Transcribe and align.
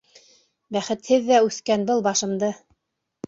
Бәхетһеҙ 0.77 1.27
ҙә 1.29 1.41
үҫкән 1.49 1.85
был 1.91 2.03
башымды 2.09 2.49